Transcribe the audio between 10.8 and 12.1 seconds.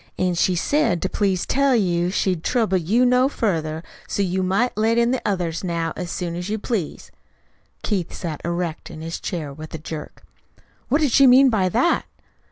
"What did she mean by that?"